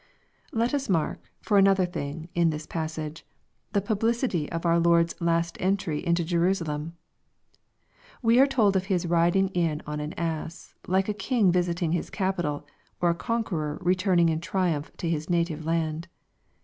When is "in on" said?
9.49-9.99